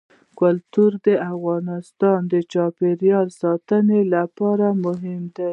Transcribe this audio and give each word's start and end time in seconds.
کلتور 0.39 0.91
د 1.05 1.07
افغانستان 1.33 2.19
د 2.31 2.33
چاپیریال 2.51 3.27
ساتنې 3.41 4.01
لپاره 4.15 4.67
مهم 4.85 5.23
دي. 5.35 5.49